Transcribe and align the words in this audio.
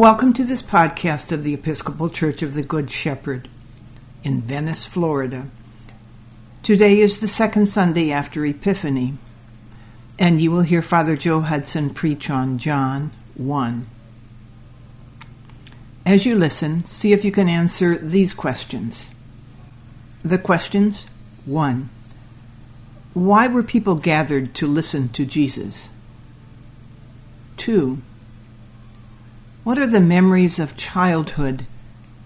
Welcome 0.00 0.32
to 0.32 0.44
this 0.44 0.62
podcast 0.62 1.30
of 1.30 1.44
the 1.44 1.52
Episcopal 1.52 2.08
Church 2.08 2.40
of 2.40 2.54
the 2.54 2.62
Good 2.62 2.90
Shepherd 2.90 3.50
in 4.24 4.40
Venice, 4.40 4.86
Florida. 4.86 5.48
Today 6.62 7.00
is 7.00 7.20
the 7.20 7.28
second 7.28 7.70
Sunday 7.70 8.10
after 8.10 8.46
Epiphany, 8.46 9.18
and 10.18 10.40
you 10.40 10.50
will 10.50 10.62
hear 10.62 10.80
Father 10.80 11.16
Joe 11.16 11.42
Hudson 11.42 11.90
preach 11.90 12.30
on 12.30 12.56
John 12.56 13.10
1. 13.34 13.86
As 16.06 16.24
you 16.24 16.34
listen, 16.34 16.86
see 16.86 17.12
if 17.12 17.22
you 17.22 17.30
can 17.30 17.50
answer 17.50 17.98
these 17.98 18.32
questions. 18.32 19.04
The 20.22 20.38
questions 20.38 21.04
1. 21.44 21.90
Why 23.12 23.46
were 23.48 23.62
people 23.62 23.96
gathered 23.96 24.54
to 24.54 24.66
listen 24.66 25.10
to 25.10 25.26
Jesus? 25.26 25.90
2. 27.58 28.00
What 29.70 29.78
are 29.78 29.86
the 29.86 30.00
memories 30.00 30.58
of 30.58 30.76
childhood 30.76 31.64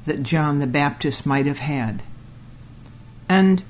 that 0.06 0.22
John 0.22 0.60
the 0.60 0.66
Baptist 0.66 1.26
might 1.26 1.44
have 1.44 1.58
had? 1.58 2.02
And 3.28 3.62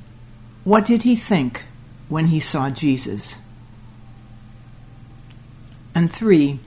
what 0.62 0.86
did 0.86 1.02
he 1.02 1.16
think 1.16 1.64
when 2.08 2.28
he 2.28 2.38
saw 2.38 2.70
Jesus? 2.70 3.38
And 5.92 6.08
three, 6.12 6.60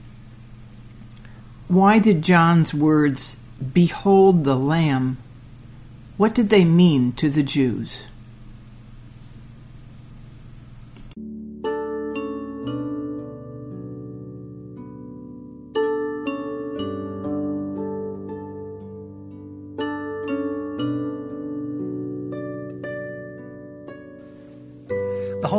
why 1.66 1.98
did 1.98 2.20
John's 2.20 2.74
words, 2.74 3.38
Behold 3.72 4.44
the 4.44 4.56
Lamb, 4.56 5.16
what 6.18 6.34
did 6.34 6.50
they 6.50 6.66
mean 6.66 7.12
to 7.12 7.30
the 7.30 7.42
Jews? 7.42 8.02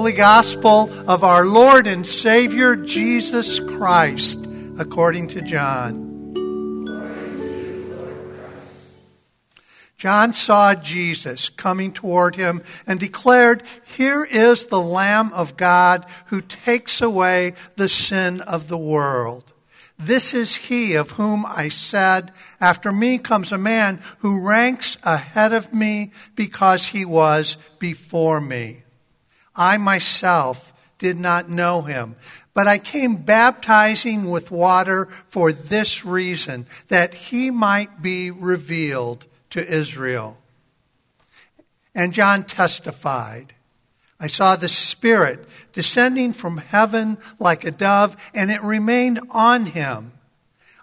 Holy 0.09 0.17
Gospel 0.17 0.89
of 1.07 1.23
our 1.23 1.45
Lord 1.45 1.85
and 1.85 2.05
Savior 2.05 2.75
Jesus 2.75 3.59
Christ, 3.59 4.43
according 4.79 5.27
to 5.27 5.41
John. 5.43 6.09
John 9.99 10.33
saw 10.33 10.73
Jesus 10.73 11.49
coming 11.49 11.93
toward 11.93 12.35
him 12.35 12.63
and 12.87 12.99
declared, 12.99 13.61
Here 13.85 14.23
is 14.23 14.65
the 14.65 14.81
Lamb 14.81 15.31
of 15.31 15.55
God 15.55 16.07
who 16.25 16.41
takes 16.41 17.01
away 17.01 17.53
the 17.75 17.87
sin 17.87 18.41
of 18.41 18.67
the 18.67 18.79
world. 18.79 19.53
This 19.99 20.33
is 20.33 20.55
he 20.55 20.95
of 20.95 21.11
whom 21.11 21.45
I 21.45 21.69
said, 21.69 22.31
After 22.59 22.91
me 22.91 23.19
comes 23.19 23.51
a 23.51 23.59
man 23.59 24.01
who 24.21 24.41
ranks 24.41 24.97
ahead 25.03 25.53
of 25.53 25.71
me 25.71 26.13
because 26.33 26.87
he 26.87 27.05
was 27.05 27.57
before 27.77 28.41
me. 28.41 28.85
I 29.59 29.77
myself 29.77 30.73
did 30.97 31.19
not 31.19 31.49
know 31.49 31.81
him, 31.81 32.15
but 32.53 32.67
I 32.67 32.77
came 32.77 33.17
baptizing 33.17 34.29
with 34.29 34.51
water 34.51 35.05
for 35.05 35.51
this 35.51 36.05
reason, 36.05 36.65
that 36.87 37.13
he 37.13 37.51
might 37.51 38.01
be 38.01 38.31
revealed 38.31 39.25
to 39.51 39.65
Israel. 39.65 40.37
And 41.93 42.13
John 42.13 42.43
testified. 42.43 43.53
I 44.19 44.27
saw 44.27 44.55
the 44.55 44.69
Spirit 44.69 45.47
descending 45.73 46.33
from 46.33 46.57
heaven 46.57 47.17
like 47.39 47.63
a 47.63 47.71
dove, 47.71 48.15
and 48.33 48.51
it 48.51 48.63
remained 48.63 49.19
on 49.29 49.65
him. 49.65 50.13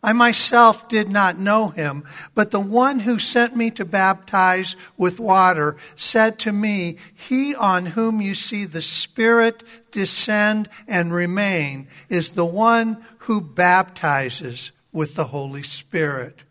I 0.07 0.13
myself 0.13 0.89
did 0.89 1.09
not 1.09 1.37
know 1.37 1.71
him, 1.71 2.05
but 2.33 2.53
the 2.53 2.61
one 2.61 3.01
who 3.01 3.19
sent 3.19 3.57
me 3.57 3.73
to 3.73 3.85
baptize 3.85 4.77
with 4.97 5.19
water 5.19 5.75
said 5.97 6.39
to 6.41 6.53
me, 6.53 6.99
He 7.13 7.57
on 7.57 7.87
whom 7.87 8.21
you 8.21 8.37
see 8.37 8.67
the 8.67 8.83
Spirit 8.83 9.65
descend 9.91 10.69
and 10.87 11.13
remain 11.13 11.89
is 12.09 12.33
the 12.33 12.47
one 12.47 13.05
who 13.19 13.41
baptizes 13.41 14.71
with 14.93 15.17
the 15.17 15.25
Holy 15.25 15.65
Spirit. 15.65 16.45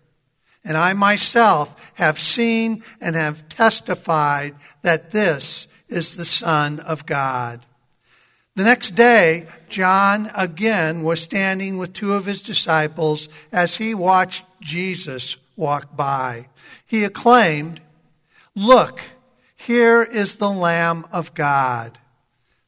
And 0.65 0.75
I 0.75 0.91
myself 0.91 1.93
have 1.93 2.19
seen 2.19 2.83
and 2.99 3.15
have 3.15 3.47
testified 3.47 4.55
that 4.81 5.11
this 5.11 5.69
is 5.87 6.17
the 6.17 6.25
Son 6.25 6.81
of 6.81 7.05
God. 7.05 7.65
The 8.55 8.63
next 8.63 8.91
day, 8.91 9.47
John 9.67 10.31
again 10.33 11.03
was 11.03 11.21
standing 11.21 11.77
with 11.77 11.91
two 11.91 12.13
of 12.13 12.25
his 12.25 12.41
disciples 12.41 13.27
as 13.51 13.75
he 13.75 13.93
watched 13.93 14.45
Jesus 14.61 15.37
walk 15.57 15.95
by. 15.95 16.47
He 16.85 17.03
acclaimed, 17.03 17.81
Look, 18.55 19.01
here 19.55 20.01
is 20.01 20.37
the 20.37 20.49
Lamb 20.49 21.05
of 21.11 21.33
God. 21.33 21.99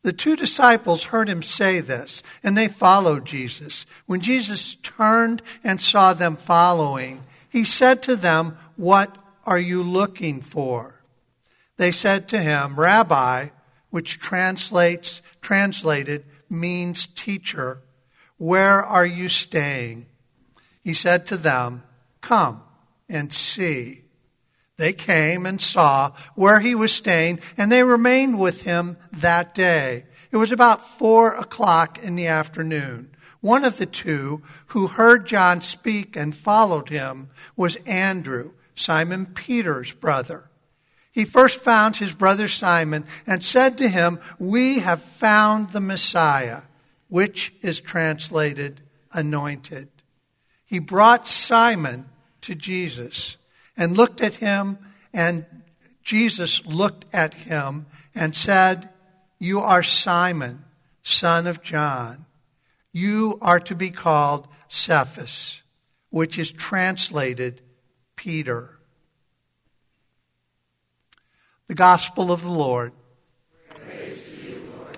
The 0.01 0.11
two 0.11 0.35
disciples 0.35 1.05
heard 1.05 1.29
him 1.29 1.41
say 1.41 1.79
this, 1.79 2.21
and 2.43 2.57
they 2.57 2.67
followed 2.67 3.25
Jesus. 3.25 3.85
When 4.05 4.19
Jesus 4.19 4.75
turned 4.75 5.41
and 5.63 5.79
saw 5.79 6.13
them 6.13 6.35
following, 6.35 7.23
he 7.49 7.63
said 7.63 8.03
to 8.03 8.17
them, 8.17 8.57
What 8.75 9.17
are 9.45 9.59
you 9.59 9.83
looking 9.83 10.41
for? 10.41 11.01
They 11.77 11.93
said 11.93 12.27
to 12.29 12.39
him, 12.39 12.77
Rabbi, 12.77 13.49
which 13.97 14.19
translates 14.19 15.23
translated 15.41 16.23
means 16.51 17.07
teacher, 17.07 17.81
where 18.37 18.83
are 18.83 19.07
you 19.07 19.27
staying? 19.27 20.05
He 20.83 20.93
said 20.93 21.25
to 21.25 21.35
them, 21.35 21.81
Come 22.21 22.61
and 23.09 23.33
see. 23.33 24.03
They 24.77 24.93
came 24.93 25.47
and 25.47 25.59
saw 25.59 26.11
where 26.35 26.59
he 26.59 26.75
was 26.75 26.93
staying, 26.93 27.39
and 27.57 27.71
they 27.71 27.81
remained 27.81 28.37
with 28.37 28.61
him 28.61 28.97
that 29.13 29.55
day. 29.55 30.03
It 30.29 30.37
was 30.37 30.51
about 30.51 30.87
four 30.99 31.33
o'clock 31.33 31.97
in 31.97 32.15
the 32.15 32.27
afternoon. 32.27 33.09
One 33.41 33.65
of 33.65 33.79
the 33.79 33.87
two 33.87 34.43
who 34.67 34.85
heard 34.85 35.25
John 35.25 35.61
speak 35.61 36.15
and 36.15 36.35
followed 36.35 36.89
him 36.89 37.29
was 37.55 37.77
Andrew, 37.87 38.51
Simon 38.75 39.25
Peter's 39.25 39.91
brother 39.91 40.46
he 41.17 41.25
first 41.25 41.61
found 41.61 41.95
his 41.95 42.13
brother 42.13 42.47
Simon 42.47 43.03
and 43.25 43.43
said 43.43 43.79
to 43.79 43.89
him, 43.89 44.19
We 44.37 44.77
have 44.77 45.01
found 45.01 45.71
the 45.71 45.81
Messiah, 45.81 46.61
which 47.07 47.55
is 47.63 47.79
translated 47.79 48.81
anointed. 49.11 49.89
He 50.63 50.77
brought 50.77 51.27
Simon 51.27 52.05
to 52.41 52.53
Jesus 52.53 53.37
and 53.75 53.97
looked 53.97 54.21
at 54.21 54.35
him, 54.35 54.77
and 55.11 55.47
Jesus 56.03 56.63
looked 56.67 57.05
at 57.11 57.33
him 57.33 57.87
and 58.13 58.35
said, 58.35 58.87
You 59.39 59.61
are 59.61 59.81
Simon, 59.81 60.65
son 61.01 61.47
of 61.47 61.63
John. 61.63 62.27
You 62.91 63.39
are 63.41 63.61
to 63.61 63.73
be 63.73 63.89
called 63.89 64.47
Cephas, 64.67 65.63
which 66.11 66.37
is 66.37 66.51
translated 66.51 67.61
Peter. 68.15 68.76
The 71.67 71.75
Gospel 71.75 72.31
of 72.31 72.43
the 72.43 72.51
Lord. 72.51 72.93
You, 73.75 74.71
Lord 74.77 74.97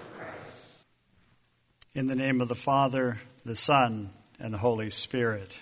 In 1.95 2.05
the 2.05 2.15
name 2.15 2.41
of 2.41 2.47
the 2.47 2.55
Father, 2.55 3.17
the 3.43 3.55
Son, 3.55 4.11
and 4.39 4.53
the 4.53 4.59
Holy 4.59 4.91
Spirit. 4.91 5.61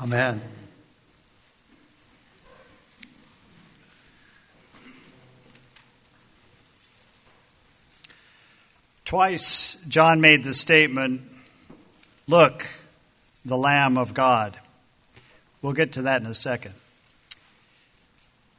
Amen. 0.00 0.40
Twice 9.04 9.84
John 9.88 10.20
made 10.20 10.44
the 10.44 10.54
statement, 10.54 11.22
Look, 12.28 12.68
the 13.44 13.58
Lamb 13.58 13.98
of 13.98 14.14
God. 14.14 14.56
We'll 15.62 15.72
get 15.72 15.94
to 15.94 16.02
that 16.02 16.20
in 16.20 16.28
a 16.28 16.34
second. 16.34 16.74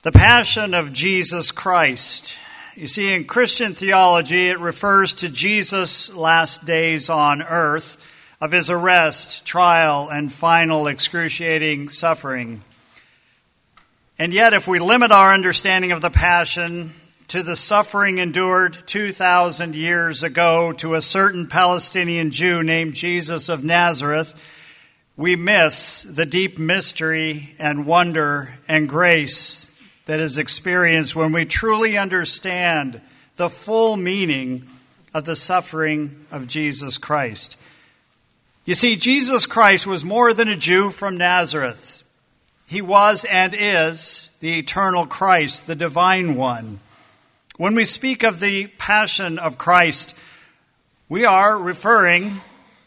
The 0.06 0.12
passion 0.12 0.76
of 0.76 0.94
Jesus 0.94 1.50
Christ. 1.50 2.38
You 2.76 2.86
see, 2.86 3.12
in 3.12 3.26
Christian 3.26 3.74
theology, 3.74 4.50
it 4.50 4.60
refers 4.60 5.16
to 5.16 5.30
Jesus' 5.30 6.14
last 6.14 6.64
days 6.64 7.10
on 7.10 7.42
earth, 7.42 7.98
of 8.40 8.52
his 8.52 8.70
arrest, 8.70 9.48
trial, 9.48 10.08
and 10.12 10.32
final 10.32 10.86
excruciating 10.86 11.90
suffering. 11.90 12.62
And 14.20 14.32
yet, 14.32 14.54
if 14.54 14.68
we 14.68 14.78
limit 14.78 15.12
our 15.12 15.34
understanding 15.34 15.92
of 15.92 16.02
the 16.02 16.12
passion 16.12 16.94
to 17.30 17.42
the 17.42 17.56
suffering 17.56 18.20
endured 18.20 18.78
2,000 18.86 19.74
years 19.74 20.22
ago 20.22 20.72
to 20.74 20.94
a 20.94 21.02
certain 21.02 21.48
Palestinian 21.48 22.30
Jew 22.30 22.62
named 22.62 22.94
Jesus 22.94 23.50
of 23.50 23.64
Nazareth, 23.64 24.36
we 25.18 25.36
miss 25.36 26.04
the 26.04 26.28
deep 26.28 26.60
mystery 26.60 27.56
and 27.58 27.88
wonder 27.88 28.54
and 28.68 28.88
grace 28.88 29.65
that 30.06 30.20
is 30.20 30.38
experienced 30.38 31.16
when 31.16 31.32
we 31.32 31.46
truly 31.46 31.98
understand 31.98 33.02
the 33.36 33.50
full 33.50 33.98
meaning 33.98 34.68
of 35.14 35.26
the 35.26 35.36
suffering 35.36 36.26
of 36.32 36.48
Jesus 36.48 36.98
Christ. 36.98 37.58
You 38.66 38.76
see, 38.76 38.96
Jesus 38.96 39.46
Christ 39.46 39.86
was 39.86 40.04
more 40.04 40.34
than 40.34 40.48
a 40.48 40.56
Jew 40.56 40.90
from 40.90 41.18
Nazareth. 41.18 42.04
He 42.68 42.82
was 42.82 43.26
and 43.26 43.56
is 43.58 44.32
the 44.40 44.58
eternal 44.58 45.06
Christ, 45.06 45.68
the 45.68 45.76
divine 45.76 46.36
one. 46.36 46.80
When 47.58 47.76
we 47.76 47.86
speak 47.86 48.24
of 48.24 48.40
the 48.40 48.68
passion 48.68 49.40
of 49.40 49.58
Christ, 49.58 50.18
we 51.08 51.26
are 51.26 51.58
referring 51.58 52.42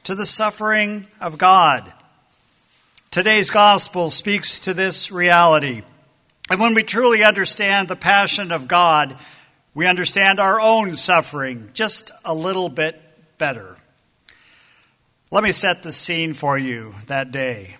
to 0.04 0.14
the 0.14 0.26
suffering 0.26 1.06
of 1.20 1.38
God. 1.38 1.92
Today's 3.10 3.50
gospel 3.50 4.10
speaks 4.10 4.58
to 4.60 4.74
this 4.74 5.10
reality. 5.10 5.82
And 6.50 6.60
when 6.60 6.74
we 6.74 6.82
truly 6.82 7.22
understand 7.22 7.88
the 7.88 7.96
passion 7.96 8.52
of 8.52 8.68
God, 8.68 9.18
we 9.74 9.86
understand 9.86 10.40
our 10.40 10.60
own 10.60 10.94
suffering 10.94 11.70
just 11.74 12.10
a 12.24 12.34
little 12.34 12.68
bit 12.68 13.00
better. 13.36 13.76
Let 15.30 15.44
me 15.44 15.52
set 15.52 15.82
the 15.82 15.92
scene 15.92 16.32
for 16.32 16.56
you 16.56 16.94
that 17.06 17.30
day. 17.30 17.76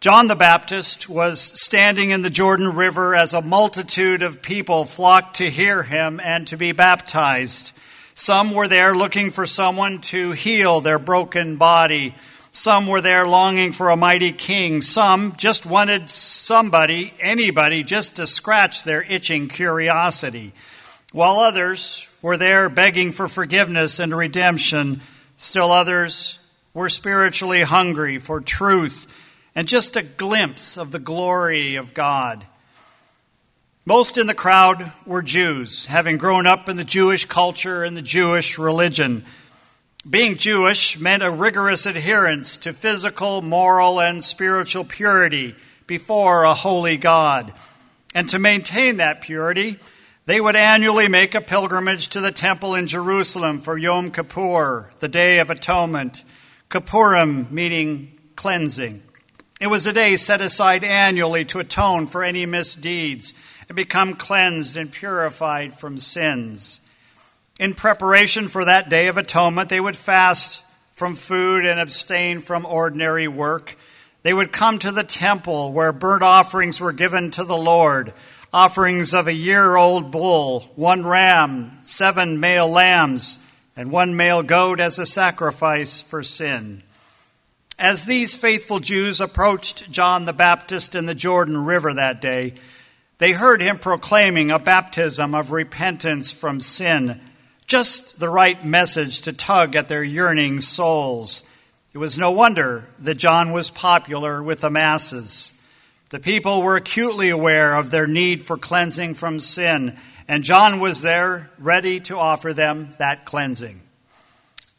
John 0.00 0.28
the 0.28 0.36
Baptist 0.36 1.08
was 1.08 1.40
standing 1.40 2.10
in 2.10 2.22
the 2.22 2.30
Jordan 2.30 2.74
River 2.74 3.14
as 3.14 3.34
a 3.34 3.42
multitude 3.42 4.22
of 4.22 4.40
people 4.40 4.84
flocked 4.84 5.36
to 5.36 5.50
hear 5.50 5.82
him 5.82 6.20
and 6.22 6.46
to 6.46 6.56
be 6.56 6.72
baptized. 6.72 7.72
Some 8.14 8.52
were 8.52 8.68
there 8.68 8.94
looking 8.96 9.30
for 9.30 9.44
someone 9.44 10.00
to 10.02 10.30
heal 10.32 10.80
their 10.80 10.98
broken 10.98 11.56
body. 11.56 12.14
Some 12.52 12.86
were 12.86 13.00
there 13.00 13.26
longing 13.26 13.72
for 13.72 13.90
a 13.90 13.96
mighty 13.96 14.32
king. 14.32 14.80
Some 14.80 15.36
just 15.36 15.66
wanted 15.66 16.10
somebody, 16.10 17.14
anybody, 17.20 17.84
just 17.84 18.16
to 18.16 18.26
scratch 18.26 18.84
their 18.84 19.02
itching 19.02 19.48
curiosity. 19.48 20.52
While 21.12 21.36
others 21.36 22.10
were 22.20 22.36
there 22.36 22.68
begging 22.68 23.12
for 23.12 23.28
forgiveness 23.28 23.98
and 23.98 24.16
redemption, 24.16 25.00
still 25.36 25.70
others 25.70 26.38
were 26.74 26.88
spiritually 26.88 27.62
hungry 27.62 28.18
for 28.18 28.40
truth 28.40 29.06
and 29.54 29.66
just 29.66 29.96
a 29.96 30.02
glimpse 30.02 30.76
of 30.76 30.92
the 30.92 30.98
glory 30.98 31.76
of 31.76 31.94
God. 31.94 32.46
Most 33.84 34.18
in 34.18 34.26
the 34.26 34.34
crowd 34.34 34.92
were 35.06 35.22
Jews, 35.22 35.86
having 35.86 36.18
grown 36.18 36.46
up 36.46 36.68
in 36.68 36.76
the 36.76 36.84
Jewish 36.84 37.24
culture 37.24 37.82
and 37.82 37.96
the 37.96 38.02
Jewish 38.02 38.58
religion. 38.58 39.24
Being 40.08 40.38
Jewish 40.38 40.98
meant 40.98 41.22
a 41.22 41.30
rigorous 41.30 41.84
adherence 41.84 42.56
to 42.58 42.72
physical, 42.72 43.42
moral, 43.42 44.00
and 44.00 44.24
spiritual 44.24 44.84
purity 44.84 45.54
before 45.86 46.44
a 46.44 46.54
holy 46.54 46.96
God. 46.96 47.52
And 48.14 48.26
to 48.30 48.38
maintain 48.38 48.96
that 48.96 49.20
purity, 49.20 49.78
they 50.24 50.40
would 50.40 50.56
annually 50.56 51.08
make 51.08 51.34
a 51.34 51.42
pilgrimage 51.42 52.08
to 52.08 52.22
the 52.22 52.32
temple 52.32 52.74
in 52.74 52.86
Jerusalem 52.86 53.60
for 53.60 53.76
Yom 53.76 54.10
Kippur, 54.10 54.90
the 55.00 55.08
Day 55.08 55.40
of 55.40 55.50
Atonement. 55.50 56.24
Kippurim 56.70 57.50
meaning 57.50 58.18
cleansing. 58.34 59.02
It 59.60 59.66
was 59.66 59.86
a 59.86 59.92
day 59.92 60.16
set 60.16 60.40
aside 60.40 60.84
annually 60.84 61.44
to 61.46 61.58
atone 61.58 62.06
for 62.06 62.24
any 62.24 62.46
misdeeds 62.46 63.34
and 63.68 63.76
become 63.76 64.14
cleansed 64.14 64.74
and 64.74 64.90
purified 64.90 65.74
from 65.74 65.98
sins. 65.98 66.80
In 67.58 67.74
preparation 67.74 68.48
for 68.48 68.64
that 68.64 68.88
day 68.88 69.08
of 69.08 69.16
atonement, 69.16 69.68
they 69.68 69.80
would 69.80 69.96
fast 69.96 70.62
from 70.92 71.14
food 71.14 71.66
and 71.66 71.80
abstain 71.80 72.40
from 72.40 72.64
ordinary 72.64 73.26
work. 73.26 73.76
They 74.22 74.32
would 74.32 74.52
come 74.52 74.78
to 74.80 74.92
the 74.92 75.04
temple 75.04 75.72
where 75.72 75.92
burnt 75.92 76.22
offerings 76.22 76.80
were 76.80 76.92
given 76.92 77.30
to 77.32 77.44
the 77.44 77.56
Lord 77.56 78.12
offerings 78.52 79.12
of 79.12 79.26
a 79.26 79.32
year 79.32 79.76
old 79.76 80.10
bull, 80.10 80.60
one 80.74 81.04
ram, 81.04 81.78
seven 81.84 82.40
male 82.40 82.68
lambs 82.68 83.38
and 83.76 83.90
one 83.90 84.16
male 84.16 84.42
goat 84.42 84.80
as 84.80 84.98
a 84.98 85.06
sacrifice 85.06 86.00
for 86.00 86.22
sin. 86.22 86.82
As 87.78 88.06
these 88.06 88.34
faithful 88.34 88.80
Jews 88.80 89.20
approached 89.20 89.90
John 89.90 90.24
the 90.24 90.32
Baptist 90.32 90.94
in 90.94 91.06
the 91.06 91.14
Jordan 91.14 91.64
River 91.64 91.94
that 91.94 92.20
day, 92.20 92.54
they 93.18 93.32
heard 93.32 93.60
him 93.60 93.78
proclaiming 93.78 94.50
a 94.50 94.58
baptism 94.58 95.34
of 95.34 95.52
repentance 95.52 96.32
from 96.32 96.60
sin, 96.60 97.20
just 97.68 98.18
the 98.18 98.28
right 98.28 98.64
message 98.64 99.20
to 99.22 99.32
tug 99.32 99.76
at 99.76 99.88
their 99.88 100.02
yearning 100.02 100.60
souls. 100.60 101.44
It 101.94 101.98
was 101.98 102.18
no 102.18 102.32
wonder 102.32 102.88
that 102.98 103.14
John 103.14 103.52
was 103.52 103.70
popular 103.70 104.42
with 104.42 104.62
the 104.62 104.70
masses. 104.70 105.52
The 106.08 106.18
people 106.18 106.62
were 106.62 106.76
acutely 106.76 107.28
aware 107.28 107.74
of 107.74 107.90
their 107.90 108.06
need 108.06 108.42
for 108.42 108.56
cleansing 108.56 109.14
from 109.14 109.38
sin 109.38 109.96
and 110.28 110.44
John 110.44 110.78
was 110.78 111.00
there 111.00 111.50
ready 111.58 112.00
to 112.00 112.18
offer 112.18 112.52
them 112.52 112.90
that 112.98 113.24
cleansing. 113.24 113.80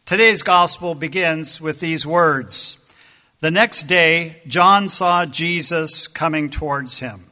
Today's 0.06 0.44
gospel 0.44 0.94
begins 0.94 1.60
with 1.60 1.80
these 1.80 2.06
words 2.06 2.78
The 3.42 3.52
next 3.52 3.84
day, 3.84 4.44
John 4.48 4.88
saw 4.88 5.26
Jesus 5.26 6.08
coming 6.08 6.52
towards 6.52 7.00
him. 7.00 7.26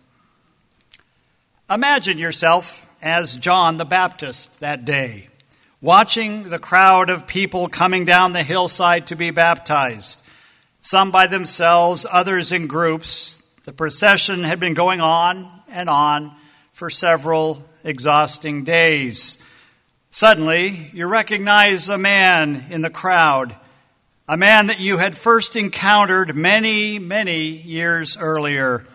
Imagine 1.69 2.18
yourself 2.18 2.88
as 3.01 3.38
John 3.38 3.77
the 3.77 3.86
Baptist 3.86 4.59
that 4.62 4.83
day, 4.83 5.27
watching 5.81 6.50
the 6.50 6.59
crowd 6.59 7.09
of 7.09 7.27
people 7.27 7.68
coming 7.68 8.03
down 8.03 8.31
the 8.31 8.44
hillside 8.44 9.07
to 9.07 9.15
be 9.15 9.29
baptized, 9.29 10.24
some 10.81 11.12
by 11.12 11.27
themselves, 11.27 12.06
others 12.09 12.51
in 12.51 12.68
groups. 12.68 13.44
The 13.65 13.74
procession 13.74 14.44
had 14.44 14.59
been 14.59 14.74
going 14.74 15.01
on 15.01 15.50
and 15.69 15.89
on 15.89 16.35
for 16.71 16.89
several 16.89 17.63
exhausting 17.83 18.63
days. 18.63 19.44
Suddenly, 20.09 20.89
you 20.94 21.06
recognize 21.06 21.89
a 21.89 21.97
man 21.97 22.65
in 22.69 22.81
the 22.81 22.89
crowd, 22.89 23.56
a 24.27 24.38
man 24.38 24.68
that 24.68 24.80
you 24.80 24.97
had 24.97 25.15
first 25.15 25.56
encountered 25.56 26.35
many, 26.35 26.97
many 26.97 27.47
years 27.47 28.18
earlier. 28.18 28.85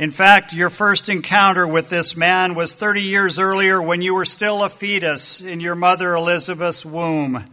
In 0.00 0.12
fact, 0.12 0.54
your 0.54 0.70
first 0.70 1.10
encounter 1.10 1.66
with 1.66 1.90
this 1.90 2.16
man 2.16 2.54
was 2.54 2.74
30 2.74 3.02
years 3.02 3.38
earlier 3.38 3.82
when 3.82 4.00
you 4.00 4.14
were 4.14 4.24
still 4.24 4.64
a 4.64 4.70
fetus 4.70 5.42
in 5.42 5.60
your 5.60 5.74
mother 5.74 6.14
Elizabeth's 6.14 6.86
womb. 6.86 7.44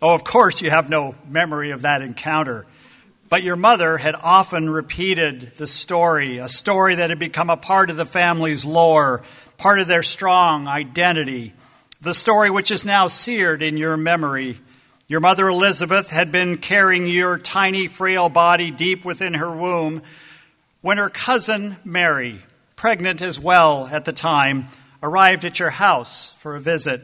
Oh, 0.00 0.14
of 0.14 0.22
course, 0.22 0.62
you 0.62 0.70
have 0.70 0.88
no 0.88 1.16
memory 1.28 1.72
of 1.72 1.82
that 1.82 2.00
encounter. 2.00 2.66
But 3.28 3.42
your 3.42 3.56
mother 3.56 3.98
had 3.98 4.14
often 4.14 4.70
repeated 4.70 5.54
the 5.56 5.66
story, 5.66 6.38
a 6.38 6.46
story 6.46 6.94
that 6.94 7.10
had 7.10 7.18
become 7.18 7.50
a 7.50 7.56
part 7.56 7.90
of 7.90 7.96
the 7.96 8.06
family's 8.06 8.64
lore, 8.64 9.24
part 9.58 9.80
of 9.80 9.88
their 9.88 10.04
strong 10.04 10.68
identity. 10.68 11.52
The 12.00 12.14
story 12.14 12.48
which 12.48 12.70
is 12.70 12.84
now 12.84 13.08
seared 13.08 13.60
in 13.60 13.76
your 13.76 13.96
memory. 13.96 14.60
Your 15.08 15.18
mother 15.18 15.48
Elizabeth 15.48 16.10
had 16.10 16.30
been 16.30 16.58
carrying 16.58 17.06
your 17.06 17.38
tiny, 17.38 17.88
frail 17.88 18.28
body 18.28 18.70
deep 18.70 19.04
within 19.04 19.34
her 19.34 19.50
womb 19.50 20.02
when 20.82 20.98
her 20.98 21.08
cousin 21.08 21.76
Mary, 21.84 22.42
pregnant 22.76 23.22
as 23.22 23.40
well 23.40 23.86
at 23.86 24.04
the 24.04 24.12
time, 24.12 24.66
arrived 25.02 25.44
at 25.44 25.58
your 25.58 25.70
house 25.70 26.30
for 26.30 26.54
a 26.54 26.60
visit. 26.60 27.00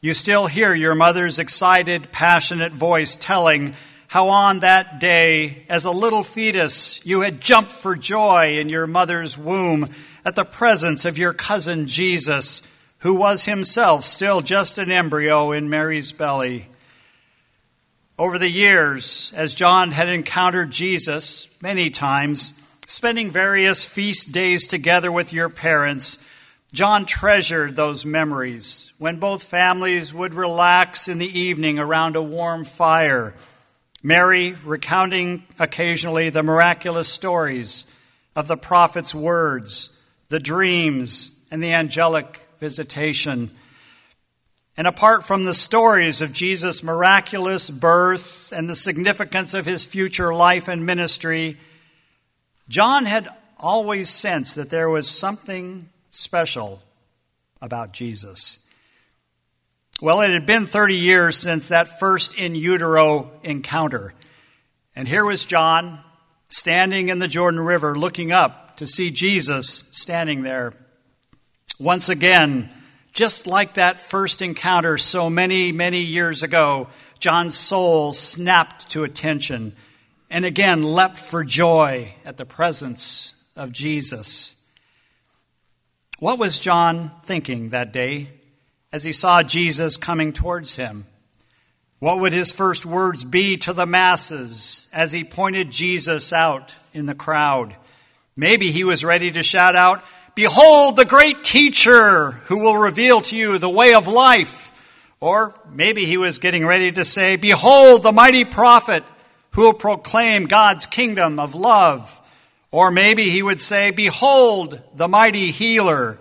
You 0.00 0.12
still 0.12 0.46
hear 0.46 0.74
your 0.74 0.94
mother's 0.94 1.38
excited, 1.38 2.12
passionate 2.12 2.72
voice 2.72 3.16
telling 3.16 3.74
how 4.08 4.28
on 4.28 4.60
that 4.60 5.00
day, 5.00 5.64
as 5.68 5.84
a 5.84 5.90
little 5.90 6.22
fetus, 6.22 7.04
you 7.04 7.22
had 7.22 7.40
jumped 7.40 7.72
for 7.72 7.96
joy 7.96 8.58
in 8.58 8.68
your 8.68 8.86
mother's 8.86 9.36
womb 9.36 9.88
at 10.24 10.36
the 10.36 10.44
presence 10.44 11.04
of 11.04 11.18
your 11.18 11.32
cousin 11.32 11.86
Jesus, 11.86 12.62
who 12.98 13.14
was 13.14 13.44
himself 13.44 14.04
still 14.04 14.40
just 14.40 14.78
an 14.78 14.90
embryo 14.90 15.52
in 15.52 15.68
Mary's 15.68 16.12
belly. 16.12 16.68
Over 18.18 18.38
the 18.38 18.50
years, 18.50 19.32
as 19.36 19.54
John 19.54 19.92
had 19.92 20.08
encountered 20.08 20.70
Jesus 20.70 21.48
many 21.60 21.90
times, 21.90 22.54
spending 22.86 23.30
various 23.30 23.84
feast 23.84 24.32
days 24.32 24.66
together 24.66 25.12
with 25.12 25.34
your 25.34 25.50
parents, 25.50 26.16
John 26.72 27.04
treasured 27.04 27.76
those 27.76 28.06
memories 28.06 28.94
when 28.96 29.20
both 29.20 29.42
families 29.42 30.14
would 30.14 30.32
relax 30.32 31.08
in 31.08 31.18
the 31.18 31.38
evening 31.38 31.78
around 31.78 32.16
a 32.16 32.22
warm 32.22 32.64
fire. 32.64 33.34
Mary 34.02 34.56
recounting 34.64 35.44
occasionally 35.58 36.30
the 36.30 36.42
miraculous 36.42 37.08
stories 37.08 37.84
of 38.34 38.48
the 38.48 38.56
prophet's 38.56 39.14
words 39.14 39.96
the 40.28 40.40
dreams, 40.40 41.30
and 41.50 41.62
the 41.62 41.72
angelic 41.72 42.40
visitation. 42.58 43.50
And 44.76 44.86
apart 44.86 45.24
from 45.24 45.44
the 45.44 45.54
stories 45.54 46.20
of 46.20 46.32
Jesus' 46.32 46.82
miraculous 46.82 47.70
birth 47.70 48.52
and 48.52 48.68
the 48.68 48.74
significance 48.74 49.54
of 49.54 49.66
his 49.66 49.84
future 49.84 50.34
life 50.34 50.68
and 50.68 50.84
ministry, 50.84 51.58
John 52.68 53.04
had 53.04 53.28
always 53.58 54.10
sensed 54.10 54.56
that 54.56 54.70
there 54.70 54.88
was 54.88 55.08
something 55.08 55.88
special 56.10 56.82
about 57.62 57.92
Jesus. 57.92 58.58
Well, 60.02 60.20
it 60.20 60.30
had 60.30 60.44
been 60.46 60.66
30 60.66 60.96
years 60.96 61.36
since 61.36 61.68
that 61.68 61.88
first 61.88 62.38
in 62.38 62.54
utero 62.54 63.30
encounter. 63.42 64.12
And 64.94 65.08
here 65.08 65.24
was 65.24 65.44
John 65.44 66.00
standing 66.48 67.08
in 67.08 67.18
the 67.18 67.28
Jordan 67.28 67.60
River 67.60 67.98
looking 67.98 68.30
up 68.30 68.76
to 68.76 68.86
see 68.86 69.10
Jesus 69.10 69.88
standing 69.92 70.42
there. 70.42 70.74
Once 71.78 72.08
again, 72.08 72.70
Just 73.16 73.46
like 73.46 73.74
that 73.74 73.98
first 73.98 74.42
encounter 74.42 74.98
so 74.98 75.30
many, 75.30 75.72
many 75.72 76.02
years 76.02 76.42
ago, 76.42 76.88
John's 77.18 77.56
soul 77.56 78.12
snapped 78.12 78.90
to 78.90 79.04
attention 79.04 79.74
and 80.30 80.44
again 80.44 80.82
leapt 80.82 81.18
for 81.18 81.44
joy 81.44 82.14
at 82.24 82.36
the 82.36 82.46
presence 82.46 83.34
of 83.54 83.72
Jesus. 83.72 84.62
What 86.18 86.38
was 86.38 86.58
John 86.58 87.10
thinking 87.22 87.70
that 87.70 87.92
day 87.92 88.28
as 88.92 89.04
he 89.04 89.12
saw 89.12 89.42
Jesus 89.42 89.96
coming 89.96 90.32
towards 90.32 90.76
him? 90.76 91.06
What 91.98 92.20
would 92.20 92.32
his 92.32 92.52
first 92.52 92.84
words 92.84 93.24
be 93.24 93.56
to 93.58 93.72
the 93.72 93.86
masses 93.86 94.88
as 94.92 95.12
he 95.12 95.24
pointed 95.24 95.70
Jesus 95.70 96.32
out 96.32 96.74
in 96.92 97.06
the 97.06 97.14
crowd? 97.14 97.76
Maybe 98.34 98.70
he 98.70 98.84
was 98.84 99.04
ready 99.04 99.30
to 99.30 99.42
shout 99.42 99.76
out, 99.76 100.04
Behold 100.34 100.96
the 100.96 101.06
great 101.06 101.42
teacher 101.42 102.32
who 102.32 102.58
will 102.58 102.76
reveal 102.76 103.22
to 103.22 103.36
you 103.36 103.56
the 103.56 103.70
way 103.70 103.94
of 103.94 104.06
life. 104.06 104.72
Or 105.20 105.54
maybe 105.70 106.04
he 106.04 106.18
was 106.18 106.38
getting 106.38 106.66
ready 106.66 106.92
to 106.92 107.04
say, 107.06 107.36
Behold 107.36 108.02
the 108.02 108.12
mighty 108.12 108.44
prophet 108.44 109.02
who 109.56 109.62
will 109.62 109.72
proclaim 109.72 110.44
God's 110.44 110.84
kingdom 110.84 111.38
of 111.38 111.54
love. 111.54 112.20
Or 112.70 112.90
maybe 112.90 113.30
he 113.30 113.42
would 113.42 113.58
say, 113.58 113.90
Behold 113.90 114.82
the 114.94 115.08
mighty 115.08 115.50
healer. 115.50 116.18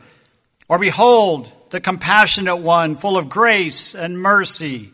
Or 0.70 0.80
behold 0.80 1.52
the 1.70 1.82
compassionate 1.82 2.60
one 2.60 2.96
full 2.96 3.18
of 3.18 3.28
grace 3.28 3.94
and 3.94 4.22
mercy. 4.22 4.92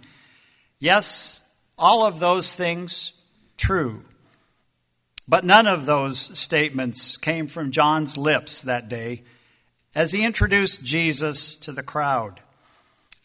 Yes, 0.79 1.43
all 1.77 2.03
of 2.03 2.19
those 2.19 2.55
things 2.55 3.13
true. 3.57 4.05
But 5.27 5.45
none 5.45 5.67
of 5.67 5.85
those 5.85 6.17
statements 6.37 7.17
came 7.17 7.45
from 7.45 7.69
John's 7.69 8.17
lips 8.17 8.63
that 8.63 8.89
day 8.89 9.21
as 9.93 10.13
he 10.13 10.25
introduced 10.25 10.83
Jesus 10.83 11.55
to 11.57 11.71
the 11.71 11.83
crowd. 11.83 12.39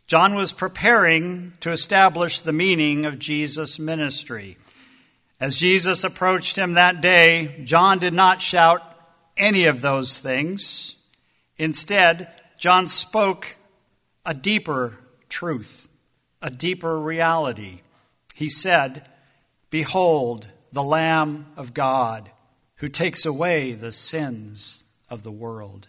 John 0.06 0.34
was 0.34 0.52
preparing 0.52 1.54
to 1.60 1.72
establish 1.72 2.42
the 2.42 2.52
meaning 2.52 3.06
of 3.06 3.18
Jesus' 3.18 3.78
ministry. 3.78 4.58
As 5.38 5.56
Jesus 5.56 6.04
approached 6.04 6.56
him 6.56 6.74
that 6.74 7.00
day, 7.00 7.60
John 7.64 7.98
did 7.98 8.14
not 8.14 8.40
shout 8.40 8.80
any 9.36 9.66
of 9.66 9.80
those 9.82 10.18
things. 10.18 10.96
Instead, 11.58 12.28
John 12.58 12.86
spoke 12.86 13.56
a 14.24 14.32
deeper 14.32 14.98
truth 15.28 15.88
a 16.42 16.50
deeper 16.50 16.98
reality. 16.98 17.80
He 18.34 18.48
said, 18.48 19.08
Behold, 19.70 20.46
the 20.72 20.82
Lamb 20.82 21.46
of 21.56 21.74
God 21.74 22.30
who 22.76 22.88
takes 22.88 23.24
away 23.24 23.72
the 23.72 23.92
sins 23.92 24.84
of 25.08 25.22
the 25.22 25.32
world. 25.32 25.88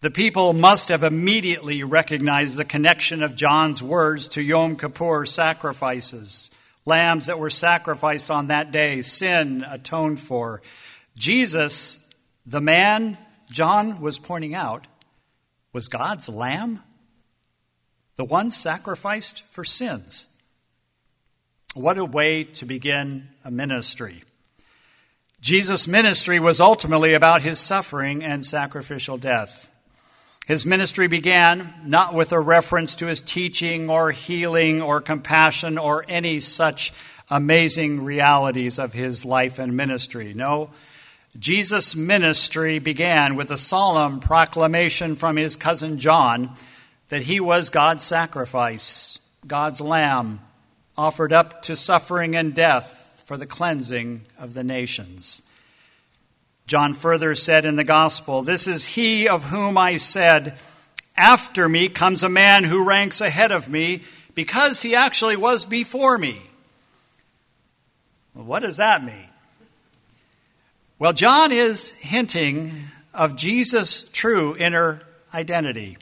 The 0.00 0.10
people 0.10 0.52
must 0.52 0.88
have 0.88 1.02
immediately 1.02 1.82
recognized 1.82 2.56
the 2.56 2.64
connection 2.64 3.22
of 3.22 3.36
John's 3.36 3.82
words 3.82 4.28
to 4.28 4.42
Yom 4.42 4.76
Kippur 4.76 5.26
sacrifices, 5.26 6.50
lambs 6.84 7.26
that 7.26 7.38
were 7.38 7.50
sacrificed 7.50 8.30
on 8.30 8.48
that 8.48 8.72
day, 8.72 9.02
sin 9.02 9.64
atoned 9.68 10.20
for. 10.20 10.62
Jesus, 11.16 12.04
the 12.46 12.60
man 12.60 13.18
John 13.50 14.00
was 14.00 14.18
pointing 14.18 14.54
out, 14.54 14.86
was 15.72 15.88
God's 15.88 16.28
lamb 16.28 16.82
the 18.16 18.24
one 18.24 18.50
sacrificed 18.50 19.42
for 19.42 19.64
sins. 19.64 20.26
What 21.74 21.98
a 21.98 22.04
way 22.04 22.44
to 22.44 22.66
begin 22.66 23.30
a 23.44 23.50
ministry. 23.50 24.22
Jesus' 25.40 25.88
ministry 25.88 26.38
was 26.38 26.60
ultimately 26.60 27.14
about 27.14 27.42
his 27.42 27.58
suffering 27.58 28.22
and 28.22 28.44
sacrificial 28.44 29.16
death. 29.16 29.70
His 30.46 30.66
ministry 30.66 31.06
began 31.06 31.72
not 31.84 32.14
with 32.14 32.32
a 32.32 32.40
reference 32.40 32.96
to 32.96 33.06
his 33.06 33.20
teaching 33.20 33.88
or 33.88 34.10
healing 34.10 34.82
or 34.82 35.00
compassion 35.00 35.78
or 35.78 36.04
any 36.08 36.40
such 36.40 36.92
amazing 37.30 38.04
realities 38.04 38.78
of 38.78 38.92
his 38.92 39.24
life 39.24 39.60
and 39.60 39.76
ministry. 39.76 40.34
No, 40.34 40.70
Jesus' 41.38 41.94
ministry 41.94 42.80
began 42.80 43.36
with 43.36 43.50
a 43.50 43.56
solemn 43.56 44.18
proclamation 44.18 45.14
from 45.14 45.36
his 45.36 45.54
cousin 45.54 45.98
John 45.98 46.54
that 47.08 47.22
he 47.22 47.38
was 47.38 47.70
God's 47.70 48.04
sacrifice, 48.04 49.20
God's 49.46 49.80
lamb, 49.80 50.40
offered 50.96 51.32
up 51.32 51.62
to 51.62 51.76
suffering 51.76 52.34
and 52.34 52.52
death 52.52 53.22
for 53.24 53.36
the 53.36 53.46
cleansing 53.46 54.22
of 54.38 54.54
the 54.54 54.64
nations. 54.64 55.40
John 56.66 56.94
further 56.94 57.34
said 57.34 57.64
in 57.64 57.76
the 57.76 57.84
gospel, 57.84 58.42
This 58.42 58.66
is 58.66 58.86
he 58.86 59.28
of 59.28 59.46
whom 59.46 59.76
I 59.76 59.96
said, 59.96 60.58
After 61.16 61.68
me 61.68 61.88
comes 61.88 62.22
a 62.22 62.28
man 62.28 62.64
who 62.64 62.84
ranks 62.84 63.20
ahead 63.20 63.52
of 63.52 63.68
me 63.68 64.02
because 64.34 64.82
he 64.82 64.94
actually 64.94 65.36
was 65.36 65.64
before 65.64 66.18
me. 66.18 66.40
Well, 68.34 68.44
what 68.44 68.60
does 68.60 68.78
that 68.78 69.04
mean? 69.04 69.28
Well, 70.98 71.12
John 71.12 71.52
is 71.52 71.90
hinting 71.90 72.84
of 73.12 73.36
Jesus' 73.36 74.08
true 74.12 74.56
inner 74.56 75.02
identity. 75.34 75.98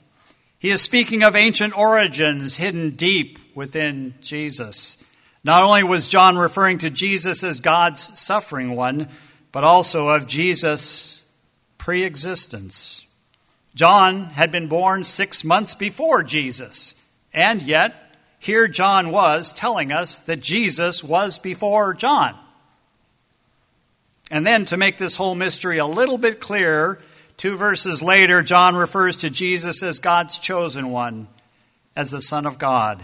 He 0.58 0.70
is 0.70 0.82
speaking 0.82 1.22
of 1.22 1.34
ancient 1.34 1.76
origins 1.76 2.56
hidden 2.56 2.90
deep 2.90 3.38
within 3.54 4.14
Jesus. 4.20 5.02
Not 5.42 5.64
only 5.64 5.82
was 5.82 6.06
John 6.06 6.36
referring 6.36 6.78
to 6.78 6.90
Jesus 6.90 7.42
as 7.42 7.60
God's 7.60 8.18
suffering 8.20 8.76
one, 8.76 9.08
but 9.52 9.64
also 9.64 10.08
of 10.08 10.26
Jesus' 10.26 11.24
pre 11.78 12.04
existence. 12.04 13.06
John 13.74 14.26
had 14.26 14.50
been 14.50 14.68
born 14.68 15.04
six 15.04 15.44
months 15.44 15.74
before 15.74 16.22
Jesus, 16.22 16.94
and 17.32 17.62
yet 17.62 18.16
here 18.38 18.68
John 18.68 19.10
was 19.10 19.52
telling 19.52 19.92
us 19.92 20.18
that 20.20 20.40
Jesus 20.40 21.04
was 21.04 21.38
before 21.38 21.94
John. 21.94 22.36
And 24.30 24.46
then 24.46 24.64
to 24.66 24.76
make 24.76 24.98
this 24.98 25.16
whole 25.16 25.34
mystery 25.34 25.78
a 25.78 25.86
little 25.86 26.18
bit 26.18 26.40
clearer, 26.40 27.00
Two 27.40 27.56
verses 27.56 28.02
later, 28.02 28.42
John 28.42 28.76
refers 28.76 29.16
to 29.16 29.30
Jesus 29.30 29.82
as 29.82 29.98
God's 29.98 30.38
chosen 30.38 30.90
one, 30.90 31.26
as 31.96 32.10
the 32.10 32.20
Son 32.20 32.44
of 32.44 32.58
God. 32.58 33.02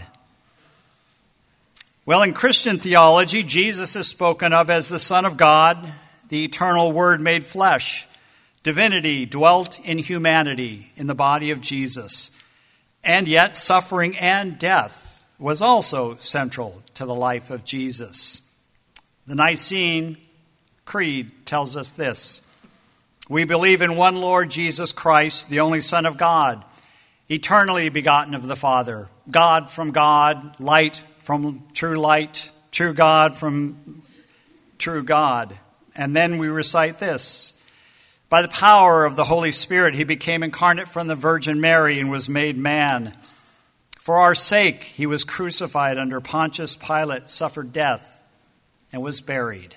Well, 2.05 2.21
in 2.21 2.35
Christian 2.35 2.77
theology, 2.77 3.41
Jesus 3.41 3.95
is 3.95 4.07
spoken 4.07 4.53
of 4.53 4.69
as 4.69 4.89
the 4.89 4.99
Son 4.99 5.25
of 5.25 5.37
God, 5.37 5.91
the 6.29 6.43
eternal 6.43 6.91
Word 6.91 7.21
made 7.21 7.45
flesh. 7.45 8.07
Divinity 8.63 9.25
dwelt 9.25 9.79
in 9.79 9.97
humanity 9.97 10.91
in 10.95 11.07
the 11.07 11.15
body 11.15 11.51
of 11.51 11.61
Jesus. 11.61 12.31
And 13.03 13.27
yet, 13.27 13.55
suffering 13.55 14.17
and 14.17 14.59
death 14.59 15.25
was 15.39 15.61
also 15.61 16.15
central 16.15 16.81
to 16.95 17.05
the 17.05 17.15
life 17.15 17.49
of 17.49 17.63
Jesus. 17.63 18.49
The 19.25 19.35
Nicene 19.35 20.17
Creed 20.85 21.45
tells 21.45 21.77
us 21.77 21.91
this 21.91 22.41
we 23.29 23.43
believe 23.43 23.81
in 23.81 23.97
one 23.97 24.21
Lord 24.21 24.49
Jesus 24.49 24.93
Christ, 24.93 25.49
the 25.49 25.59
only 25.59 25.81
Son 25.81 26.05
of 26.05 26.17
God, 26.17 26.63
eternally 27.29 27.89
begotten 27.89 28.33
of 28.33 28.47
the 28.47 28.55
Father, 28.55 29.09
God 29.29 29.69
from 29.69 29.91
God, 29.91 30.57
light 30.59 31.03
from 31.17 31.65
true 31.73 31.99
light, 31.99 32.51
true 32.71 32.93
God 32.93 33.35
from 33.35 34.01
true 34.77 35.03
God. 35.03 35.59
And 35.97 36.15
then 36.15 36.37
we 36.37 36.47
recite 36.47 36.99
this 36.99 37.55
By 38.29 38.41
the 38.43 38.47
power 38.47 39.03
of 39.03 39.15
the 39.15 39.25
Holy 39.25 39.51
Spirit, 39.51 39.95
he 39.95 40.03
became 40.03 40.43
incarnate 40.43 40.87
from 40.87 41.07
the 41.07 41.15
Virgin 41.15 41.59
Mary 41.59 41.99
and 41.99 42.11
was 42.11 42.29
made 42.29 42.55
man. 42.55 43.13
For 43.97 44.17
our 44.19 44.35
sake, 44.35 44.83
he 44.83 45.05
was 45.05 45.25
crucified 45.25 45.97
under 45.97 46.21
Pontius 46.21 46.77
Pilate, 46.77 47.29
suffered 47.29 47.73
death, 47.73 48.21
and 48.93 49.01
was 49.01 49.19
buried. 49.19 49.75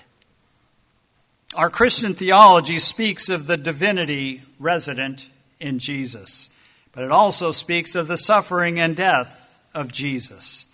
Our 1.53 1.69
Christian 1.69 2.13
theology 2.13 2.79
speaks 2.79 3.27
of 3.27 3.45
the 3.45 3.57
divinity 3.57 4.43
resident 4.57 5.27
in 5.59 5.79
Jesus, 5.79 6.49
but 6.93 7.03
it 7.03 7.11
also 7.11 7.51
speaks 7.51 7.93
of 7.93 8.07
the 8.07 8.15
suffering 8.15 8.79
and 8.79 8.95
death 8.95 9.59
of 9.73 9.91
Jesus. 9.91 10.70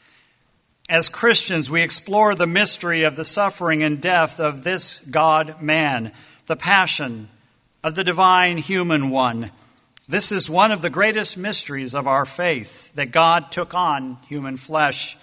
As 0.89 1.10
Christians, 1.10 1.70
we 1.70 1.82
explore 1.82 2.34
the 2.34 2.48
mystery 2.48 3.03
of 3.03 3.17
the 3.17 3.25
suffering 3.25 3.84
and 3.84 4.00
death 4.00 4.39
of 4.39 4.63
this 4.63 5.00
God 5.00 5.62
man, 5.62 6.13
the 6.46 6.56
passion 6.56 7.27
of 7.84 7.96
the 7.96 8.06
divine 8.06 8.58
human 8.58 9.10
one. 9.10 9.51
This 10.08 10.32
is 10.32 10.50
one 10.50 10.72
of 10.72 10.82
the 10.82 10.89
greatest 10.89 11.36
mysteries 11.36 11.94
of 11.94 12.08
our 12.08 12.24
faith 12.24 12.94
that 12.96 13.12
God 13.12 13.51
took 13.51 13.74
on 13.74 14.17
human 14.29 14.56
flesh, 14.56 15.17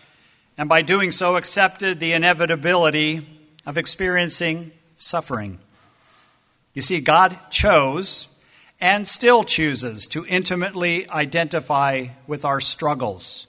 and 0.58 0.68
by 0.68 0.82
doing 0.82 1.10
so, 1.10 1.36
accepted 1.36 1.98
the 1.98 2.12
inevitability 2.12 3.26
of 3.64 3.78
experiencing 3.78 4.70
suffering. 4.96 5.58
You 6.74 6.82
see, 6.82 7.00
God 7.00 7.38
chose 7.50 8.28
and 8.82 9.08
still 9.08 9.44
chooses 9.44 10.06
to 10.08 10.26
intimately 10.26 11.08
identify 11.08 12.08
with 12.26 12.44
our 12.44 12.60
struggles, 12.60 13.46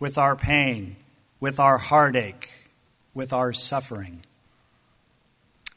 with 0.00 0.18
our 0.18 0.34
pain, 0.34 0.96
with 1.42 1.58
our 1.58 1.76
heartache, 1.76 2.48
with 3.14 3.32
our 3.32 3.52
suffering. 3.52 4.22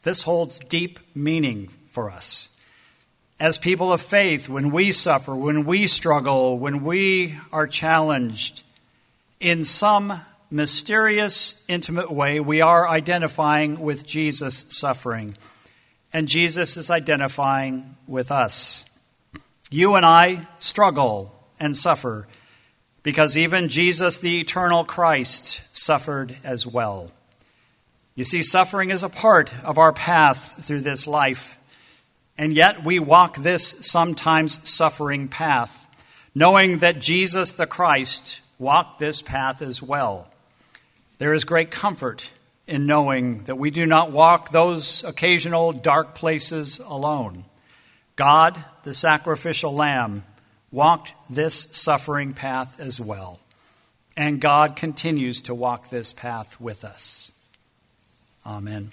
This 0.04 0.22
holds 0.22 0.60
deep 0.60 1.00
meaning 1.16 1.70
for 1.88 2.12
us. 2.12 2.56
as 3.40 3.58
people 3.58 3.92
of 3.92 4.00
faith, 4.00 4.48
when 4.48 4.72
we 4.72 4.92
suffer, 4.92 5.36
when 5.36 5.66
we 5.66 5.88
struggle, 5.88 6.58
when 6.58 6.84
we 6.84 7.38
are 7.52 7.68
challenged, 7.68 8.64
in 9.40 9.64
some 9.64 10.22
mysterious, 10.50 11.66
intimate 11.68 12.12
way, 12.12 12.40
we 12.40 12.62
are 12.62 12.88
identifying 12.88 13.82
with 13.82 14.06
Jesus' 14.06 14.66
suffering. 14.70 15.36
And 16.14 16.28
Jesus 16.28 16.78
is 16.78 16.90
identifying 16.90 17.98
with 18.08 18.32
us. 18.32 18.86
You 19.70 19.96
and 19.96 20.06
I 20.06 20.48
struggle 20.60 21.34
and 21.60 21.76
suffer 21.76 22.28
because 23.06 23.38
even 23.38 23.70
Jesus, 23.70 24.18
the 24.18 24.40
eternal 24.40 24.84
Christ, 24.84 25.62
suffered 25.72 26.38
as 26.44 26.66
well. 26.66 27.12
You 28.16 28.24
see, 28.24 28.42
suffering 28.42 28.90
is 28.90 29.04
a 29.04 29.10
part 29.10 29.54
of 29.64 29.78
our 29.78 29.94
path 29.94 30.66
through 30.66 30.80
this 30.80 31.06
life. 31.06 31.56
And 32.36 32.52
yet 32.52 32.84
we 32.84 32.98
walk 32.98 33.38
this 33.38 33.76
sometimes 33.82 34.68
suffering 34.68 35.28
path, 35.28 35.88
knowing 36.34 36.80
that 36.80 37.00
Jesus 37.00 37.52
the 37.52 37.68
Christ 37.68 38.42
walked 38.58 38.98
this 38.98 39.22
path 39.22 39.62
as 39.62 39.84
well. 39.84 40.28
There 41.20 41.36
is 41.36 41.44
great 41.44 41.70
comfort 41.70 42.32
in 42.66 42.88
knowing 42.88 43.44
that 43.44 43.60
we 43.60 43.70
do 43.70 43.86
not 43.86 44.12
walk 44.12 44.50
those 44.50 45.04
occasional 45.04 45.74
dark 45.74 46.16
places 46.16 46.80
alone. 46.80 47.46
God, 48.16 48.66
the 48.82 48.96
sacrificial 48.96 49.76
lamb, 49.76 50.24
walked 50.76 51.14
this 51.30 51.70
suffering 51.72 52.34
path 52.34 52.78
as 52.82 53.00
well. 53.00 53.40
And 54.18 54.42
God 54.42 54.76
continues 54.76 55.40
to 55.44 55.56
walk 55.56 55.90
this 55.90 56.12
path 56.12 56.60
with 56.60 56.84
us. 56.84 57.32
Amen. 58.46 58.92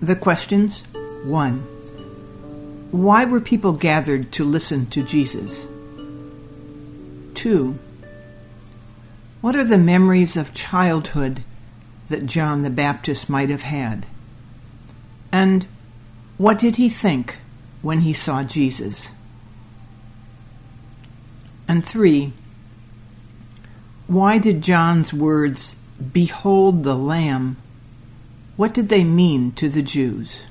The 0.00 0.14
questions 0.14 0.84
1. 1.24 1.58
Why 2.92 3.24
were 3.24 3.40
people 3.40 3.72
gathered 3.72 4.30
to 4.32 4.44
listen 4.44 4.86
to 4.90 5.02
Jesus? 5.02 5.66
2. 7.38 7.78
What 9.40 9.54
are 9.54 9.62
the 9.62 9.78
memories 9.78 10.36
of 10.36 10.52
childhood 10.52 11.44
that 12.08 12.26
John 12.26 12.62
the 12.62 12.70
Baptist 12.70 13.30
might 13.30 13.48
have 13.48 13.62
had? 13.62 14.08
And 15.30 15.68
what 16.36 16.58
did 16.58 16.76
he 16.76 16.88
think 16.88 17.36
when 17.80 18.00
he 18.00 18.12
saw 18.12 18.42
Jesus? 18.42 19.10
And 21.68 21.84
3. 21.84 22.32
Why 24.08 24.38
did 24.38 24.60
John's 24.60 25.14
words, 25.14 25.76
Behold 26.12 26.82
the 26.82 26.96
Lamb, 26.96 27.56
what 28.56 28.74
did 28.74 28.88
they 28.88 29.04
mean 29.04 29.52
to 29.52 29.68
the 29.68 29.82
Jews? 29.82 30.42